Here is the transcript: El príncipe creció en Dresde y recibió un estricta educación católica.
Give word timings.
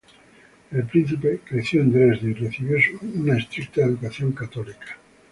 El 0.71 0.83
príncipe 0.87 1.41
creció 1.47 1.79
en 1.81 1.91
Dresde 1.93 2.31
y 2.31 2.33
recibió 2.33 2.75
un 3.03 3.29
estricta 3.37 3.81
educación 3.83 4.31
católica. 4.31 4.97